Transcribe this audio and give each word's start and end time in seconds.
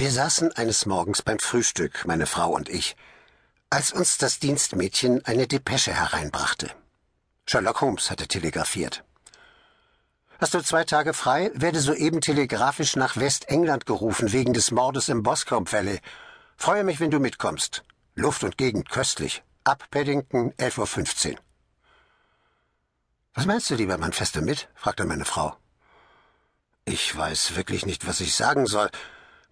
Wir 0.00 0.10
saßen 0.10 0.52
eines 0.52 0.86
Morgens 0.86 1.20
beim 1.20 1.38
Frühstück, 1.38 2.06
meine 2.06 2.24
Frau 2.24 2.52
und 2.52 2.70
ich, 2.70 2.96
als 3.68 3.92
uns 3.92 4.16
das 4.16 4.38
Dienstmädchen 4.38 5.22
eine 5.26 5.46
Depesche 5.46 5.92
hereinbrachte. 5.92 6.70
Sherlock 7.44 7.82
Holmes 7.82 8.10
hatte 8.10 8.26
telegrafiert. 8.26 9.04
Hast 10.38 10.54
du 10.54 10.62
zwei 10.62 10.84
Tage 10.84 11.12
frei? 11.12 11.50
Werde 11.52 11.80
soeben 11.80 12.22
telegrafisch 12.22 12.96
nach 12.96 13.18
Westengland 13.18 13.84
gerufen 13.84 14.32
wegen 14.32 14.54
des 14.54 14.70
Mordes 14.70 15.10
im 15.10 15.22
Boscombe 15.22 15.70
Valley. 15.70 16.00
Freue 16.56 16.82
mich, 16.82 16.98
wenn 16.98 17.10
du 17.10 17.20
mitkommst. 17.20 17.84
Luft 18.14 18.42
und 18.42 18.56
Gegend 18.56 18.88
köstlich. 18.88 19.42
Ab 19.64 19.84
Paddington, 19.90 20.54
11.15 20.54 21.32
Uhr. 21.32 21.38
Was 23.34 23.44
meinst 23.44 23.68
du, 23.68 23.74
lieber 23.74 23.98
Mann, 23.98 24.14
fährst 24.14 24.34
du 24.34 24.40
mit? 24.40 24.70
fragte 24.74 25.04
meine 25.04 25.26
Frau. 25.26 25.58
Ich 26.86 27.14
weiß 27.14 27.54
wirklich 27.54 27.84
nicht, 27.84 28.06
was 28.06 28.20
ich 28.20 28.34
sagen 28.34 28.64
soll. 28.64 28.90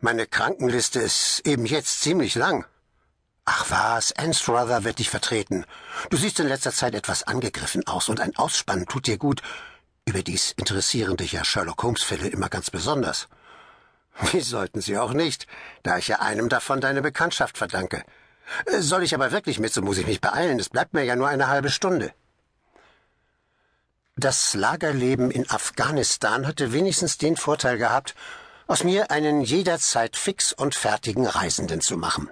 Meine 0.01 0.29
Krankenliste 0.29 1.01
ist 1.01 1.41
eben 1.45 1.67
jetzt 1.67 2.03
ziemlich 2.03 2.37
lang. 2.37 2.65
Ach 3.45 3.67
was, 3.69 4.13
Anstruther 4.13 4.85
wird 4.85 5.01
dich 5.01 5.11
vertreten. 5.11 5.65
Du 6.11 6.17
siehst 6.17 6.39
in 6.39 6.47
letzter 6.47 6.71
Zeit 6.73 6.95
etwas 6.95 7.25
angegriffen 7.25 7.85
aus 7.89 8.09
und 8.09 8.21
ein 8.21 8.37
Ausspannen 8.37 8.87
tut 8.87 9.09
dir 9.09 9.19
gut. 9.19 9.43
Überdies 10.05 10.53
interessieren 10.53 11.17
dich 11.17 11.33
ja 11.33 11.45
Sherlock 11.45 11.83
Holmes 11.83 12.05
Fälle 12.05 12.29
immer 12.29 12.49
ganz 12.49 12.71
besonders. 12.71 13.27
Wie 14.31 14.41
sollten 14.41 14.81
sie 14.81 14.99
auch 14.99 15.13
nicht, 15.13 15.49
da 15.83 15.99
ich 15.99 16.07
ja 16.07 16.21
einem 16.21 16.49
davon 16.49 16.81
deine 16.81 17.03
Bekanntschaft 17.03 17.59
verdanke. 17.59 18.05
Soll 18.79 19.03
ich 19.03 19.15
aber 19.15 19.33
wirklich 19.33 19.59
mit, 19.59 19.73
so 19.73 19.83
muss 19.83 19.99
ich 19.99 20.07
mich 20.07 20.21
beeilen. 20.21 20.61
Es 20.61 20.69
bleibt 20.69 20.95
mir 20.95 21.03
ja 21.03 21.17
nur 21.17 21.29
eine 21.29 21.49
halbe 21.49 21.71
Stunde. 21.71 22.13
Das 24.17 24.55
Lagerleben 24.55 25.33
in 25.33 25.51
Afghanistan 25.51 26.47
hatte 26.47 26.73
wenigstens 26.73 27.19
den 27.19 27.37
Vorteil 27.37 27.79
gehabt, 27.79 28.15
aus 28.69 28.85
mir 28.85 29.11
einen 29.11 29.41
jederzeit 29.41 30.17
fix 30.17 30.53
und 30.53 30.77
fertigen 30.77 31.27
Reisenden 31.27 31.81
zu 31.81 31.97
machen. 31.97 32.31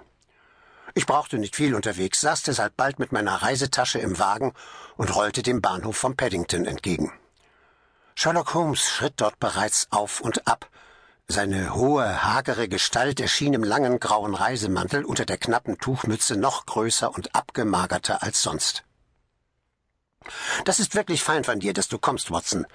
Ich 0.93 1.05
brauchte 1.05 1.37
nicht 1.37 1.55
viel 1.55 1.75
unterwegs, 1.75 2.21
saß 2.21 2.43
deshalb 2.43 2.77
bald 2.77 2.99
mit 2.99 3.11
meiner 3.11 3.35
Reisetasche 3.41 3.99
im 3.99 4.17
Wagen 4.17 4.53
und 4.95 5.13
rollte 5.13 5.43
dem 5.43 5.61
Bahnhof 5.61 5.97
von 5.97 6.15
Paddington 6.15 6.65
entgegen. 6.65 7.11
Sherlock 8.15 8.53
Holmes 8.53 8.81
schritt 8.81 9.15
dort 9.17 9.39
bereits 9.39 9.87
auf 9.91 10.21
und 10.21 10.47
ab, 10.47 10.69
seine 11.29 11.75
hohe, 11.75 12.23
hagere 12.23 12.69
Gestalt 12.69 13.19
erschien 13.19 13.53
im 13.53 13.63
langen 13.63 13.99
grauen 13.99 14.33
Reisemantel 14.33 15.03
unter 15.03 15.25
der 15.25 15.37
knappen 15.37 15.77
Tuchmütze 15.77 16.37
noch 16.37 16.65
größer 16.65 17.13
und 17.13 17.35
abgemagerter 17.35 18.23
als 18.23 18.41
sonst. 18.41 18.85
Das 20.65 20.79
ist 20.79 20.95
wirklich 20.95 21.23
fein 21.23 21.43
von 21.43 21.59
dir, 21.59 21.73
dass 21.73 21.87
du 21.87 21.97
kommst, 21.97 22.31
Watson. 22.31 22.65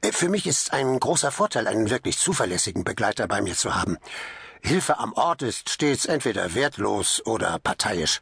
Äh, 0.00 0.12
für 0.12 0.28
mich 0.28 0.46
ist 0.46 0.72
ein 0.72 0.98
großer 0.98 1.30
Vorteil, 1.30 1.66
einen 1.68 1.90
wirklich 1.90 2.18
zuverlässigen 2.18 2.84
Begleiter 2.84 3.28
bei 3.28 3.40
mir 3.40 3.54
zu 3.54 3.74
haben. 3.74 3.98
Hilfe 4.60 4.98
am 4.98 5.12
Ort 5.12 5.42
ist 5.42 5.70
stets 5.70 6.06
entweder 6.06 6.54
wertlos 6.54 7.24
oder 7.24 7.58
parteiisch. 7.58 8.20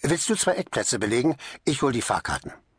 Willst 0.00 0.28
du 0.28 0.34
zwei 0.34 0.52
Eckplätze 0.52 0.98
belegen? 0.98 1.36
Ich 1.64 1.82
hol 1.82 1.92
die 1.92 2.02
Fahrkarten. 2.02 2.52